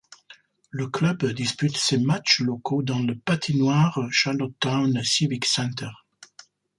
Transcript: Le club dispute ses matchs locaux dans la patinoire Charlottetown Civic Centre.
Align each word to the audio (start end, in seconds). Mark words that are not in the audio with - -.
Le 0.71 0.87
club 0.87 1.23
dispute 1.31 1.77
ses 1.77 1.99
matchs 1.99 2.39
locaux 2.39 2.81
dans 2.81 3.03
la 3.05 3.13
patinoire 3.23 3.99
Charlottetown 4.09 4.99
Civic 5.03 5.45
Centre. 5.45 6.07